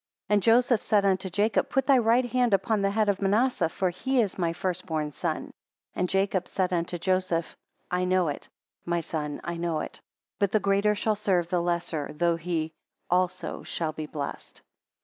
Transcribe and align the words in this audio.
And 0.29 0.41
Joseph 0.41 0.81
said 0.81 1.05
unto 1.05 1.29
Jacob; 1.29 1.69
Put 1.69 1.85
thy 1.85 1.99
right 1.99 2.25
hand 2.25 2.55
upon 2.55 2.81
the 2.81 2.89
head 2.89 3.07
of 3.07 3.21
Manasseh, 3.21 3.69
for 3.69 3.91
he 3.91 4.19
is 4.19 4.35
my 4.39 4.51
first 4.51 4.87
born 4.87 5.11
son. 5.11 5.51
And 5.93 6.09
Jacob 6.09 6.47
said 6.47 6.73
unto 6.73 6.97
Joseph; 6.97 7.55
I 7.91 8.05
know 8.05 8.27
it, 8.27 8.49
my 8.83 9.01
son, 9.01 9.41
I 9.43 9.57
know 9.57 9.81
it; 9.81 9.99
but 10.39 10.53
the 10.53 10.59
greater 10.59 10.95
shall 10.95 11.15
serve 11.15 11.49
the 11.49 11.61
lesser; 11.61 12.13
though 12.13 12.35
he 12.37 12.73
also 13.11 13.61
shall 13.61 13.93
be 13.93 14.07
blessed. 14.07 14.63